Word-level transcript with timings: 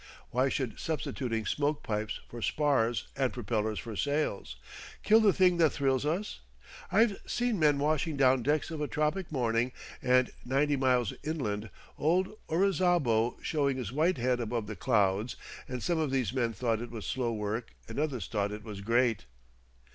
Why 0.31 0.49
should 0.49 0.79
substituting 0.79 1.45
smoke 1.45 1.83
pipes 1.83 2.21
for 2.27 2.41
spars, 2.41 3.09
and 3.15 3.31
propellers 3.31 3.77
for 3.77 3.95
sails, 3.95 4.55
kill 5.03 5.19
the 5.19 5.31
thing 5.31 5.57
that 5.57 5.69
thrills 5.69 6.07
us? 6.07 6.39
I've 6.91 7.19
seen 7.27 7.59
men 7.59 7.77
washing 7.77 8.17
down 8.17 8.41
decks 8.41 8.71
of 8.71 8.81
a 8.81 8.87
tropic 8.87 9.31
morning, 9.31 9.71
and, 10.01 10.31
ninety 10.43 10.75
miles 10.75 11.13
inland, 11.21 11.69
old 11.99 12.29
Orizaba 12.49 13.35
showing 13.43 13.77
his 13.77 13.91
white 13.91 14.17
head 14.17 14.39
above 14.39 14.65
the 14.65 14.75
clouds; 14.75 15.35
and 15.67 15.83
some 15.83 15.99
of 15.99 16.09
those 16.09 16.33
men 16.33 16.51
thought 16.51 16.81
it 16.81 16.89
was 16.89 17.05
slow 17.05 17.31
work 17.31 17.75
and 17.87 17.99
others 17.99 18.27
thought 18.27 18.51
it 18.51 18.63
was 18.63 18.81
great. 18.81 19.25